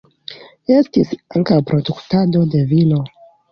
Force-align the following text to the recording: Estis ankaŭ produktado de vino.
Estis 0.75 1.11
ankaŭ 1.41 1.59
produktado 1.69 2.45
de 2.57 2.65
vino. 2.75 3.01